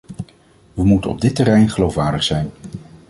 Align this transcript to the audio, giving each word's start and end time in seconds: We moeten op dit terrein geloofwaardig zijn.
We 0.73 0.83
moeten 0.83 1.11
op 1.11 1.21
dit 1.21 1.35
terrein 1.35 1.69
geloofwaardig 1.69 2.23
zijn. 2.23 2.51